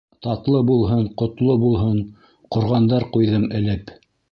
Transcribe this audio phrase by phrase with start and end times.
[0.27, 2.01] Татлы булһын, ҡотло булһын,
[2.57, 3.97] Ҡорғандар ҡуйҙым элеп.